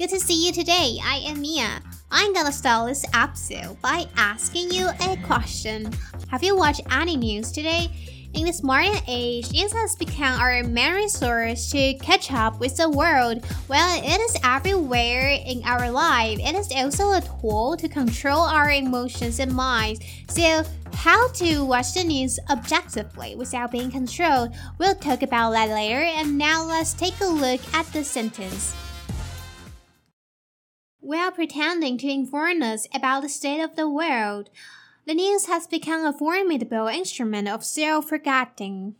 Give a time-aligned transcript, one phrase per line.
[0.00, 0.96] Good to see you today.
[1.04, 1.82] I am Mia.
[2.10, 5.92] I'm gonna start this episode by asking you a question.
[6.28, 7.90] Have you watched any news today?
[8.32, 12.88] In this modern age, it has become our main resource to catch up with the
[12.88, 13.44] world.
[13.68, 16.38] Well, it is everywhere in our life.
[16.40, 20.00] It is also a tool to control our emotions and minds.
[20.30, 24.54] So, how to watch the news objectively without being controlled?
[24.78, 26.00] We'll talk about that later.
[26.00, 28.74] And now let's take a look at the sentence.
[31.10, 34.48] While pretending to inform us about the state of the world,
[35.06, 38.94] the news has become a formidable instrument of self forgetting.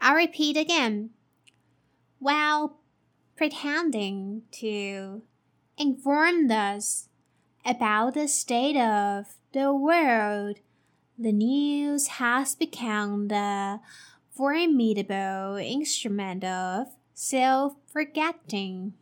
[0.00, 1.10] I repeat again.
[2.18, 2.80] While
[3.36, 5.22] pretending to
[5.78, 7.08] inform us
[7.64, 10.58] about the state of the world,
[11.16, 13.78] the news has become the
[14.32, 18.94] formidable instrument of self forgetting.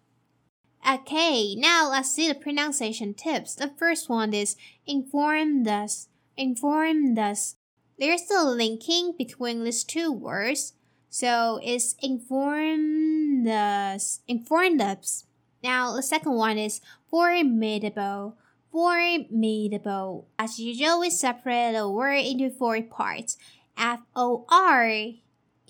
[0.86, 3.54] Okay, now let's see the pronunciation tips.
[3.54, 6.08] The first one is inform us.
[6.36, 7.56] Inform us.
[7.98, 10.74] There's a linking between these two words.
[11.10, 14.20] So it's inform us.
[14.28, 15.24] Informed us.
[15.62, 18.36] Now the second one is formidable.
[18.70, 20.28] Formidable.
[20.38, 23.36] As usual, we separate the word into four parts.
[23.76, 24.90] F O R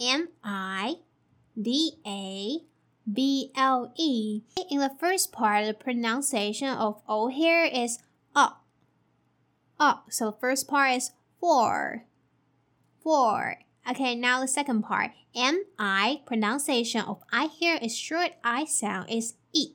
[0.01, 0.97] M I
[1.61, 2.68] D A
[3.11, 4.43] B L E.
[4.71, 7.99] In the first part, the pronunciation of O here is
[8.35, 8.51] uh.
[9.79, 9.97] Uh.
[10.11, 12.05] So the first part is four.
[13.03, 13.59] Four.
[13.89, 15.13] Okay, now the second part.
[15.35, 19.73] M I pronunciation of I here is short I sound is E.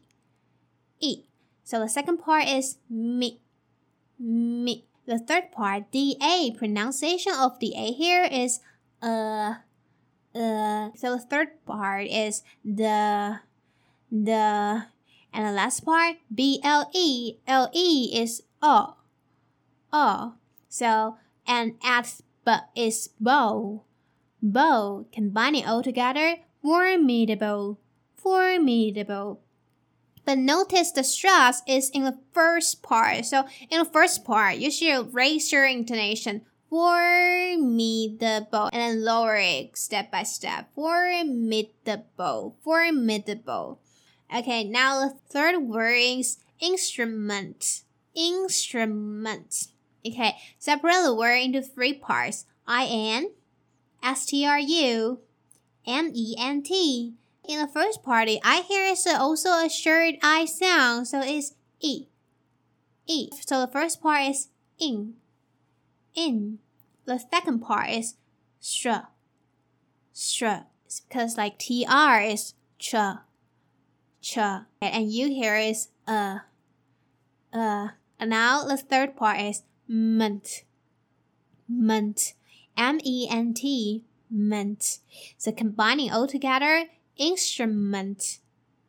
[0.99, 1.23] E.
[1.63, 3.39] So the second part is me.
[4.19, 4.85] Me.
[5.05, 8.59] The third part, D A pronunciation of the A here is
[9.01, 9.55] uh
[10.35, 13.39] uh, so the third part is the
[14.11, 14.85] the
[15.33, 18.95] and the last part b l e l e is o
[19.91, 20.33] o.
[20.69, 23.83] So and at but is bow.
[24.41, 27.79] Bow combining all together formidable
[28.15, 29.41] formidable.
[30.25, 33.25] But notice the stress is in the first part.
[33.25, 36.41] So in the first part you should raise your intonation
[36.73, 40.73] formidable and then lower it step by step.
[40.73, 43.79] Formidable, formidable.
[44.35, 47.83] Okay, now the third word is instrument.
[48.15, 49.67] Instrument.
[50.05, 52.47] Okay, separate the word into three parts.
[52.67, 53.29] I-N,
[54.01, 55.19] S-T-R-U,
[55.85, 57.13] M-E-N-T.
[57.47, 62.07] In the first part, I hear is also a short I sound, so it's E.
[63.05, 63.29] E.
[63.45, 64.47] So the first part is
[64.79, 65.15] in
[66.15, 66.59] in.
[67.05, 68.15] The second part is
[68.61, 68.87] sh.
[70.13, 70.43] Sh.
[70.85, 72.95] It's because like tr is ch.
[74.21, 74.37] Ch.
[74.81, 76.39] And you here is uh.
[77.51, 77.89] Uh.
[78.19, 80.63] And now the third part is ment.
[81.67, 82.33] Ment.
[82.77, 84.03] M E N T.
[84.29, 84.99] Ment.
[85.37, 86.85] So combining all together,
[87.17, 88.39] instrument.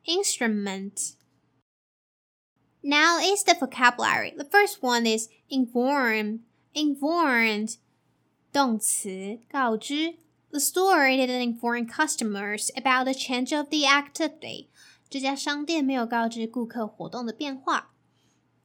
[0.05, 1.15] Instrument.
[2.83, 4.33] Now is the vocabulary.
[4.37, 6.41] The first one is inform
[6.74, 7.76] informed
[8.52, 10.16] 动词告知
[10.50, 14.66] The store didn't inform customers about the change of the activity.
[15.08, 17.92] 这家商店没有告知顾客活动的变化。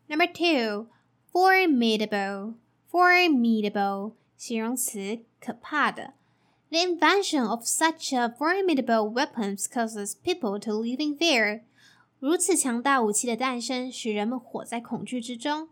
[0.07, 0.87] Number two,
[1.31, 2.55] formidable,
[2.91, 6.13] formidable 形容词可怕的。
[6.69, 11.61] The invention of such a formidable weapons causes people to live in fear.
[12.19, 15.69] 如此强大武器的诞生，使人们活在恐惧之中。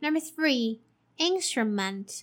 [0.00, 0.80] Number three
[1.16, 2.22] instrument,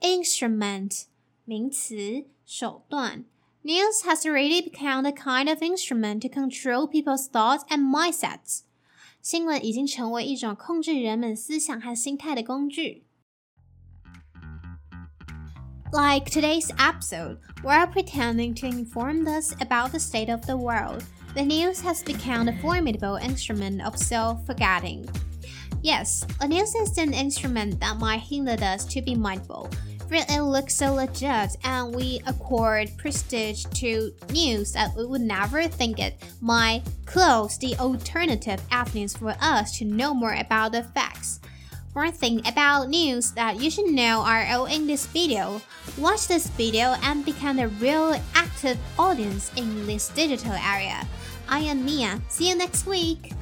[0.00, 1.04] instrument
[1.44, 3.24] 名词手段。
[3.62, 8.60] News has already become the kind of instrument to control people's thoughts and mindsets.
[9.20, 13.06] 新闻已经成为一种控制人们思想和心态的工具。
[15.92, 21.02] Like today's episode, we're pretending to inform us about the state of the world.
[21.34, 25.06] The news has become a formidable instrument of self forgetting.
[25.83, 29.69] Yes, a news is an instrument that might hinder us to be mindful.
[30.09, 35.99] really looks so legit and we accord prestige to news that we would never think
[35.99, 41.39] it might close the alternative avenues for us to know more about the facts.
[41.93, 45.61] One thing about news that you should know are all in this video.
[45.97, 51.07] Watch this video and become a real active audience in this digital area.
[51.49, 52.21] I am Mia.
[52.29, 53.33] See you next week.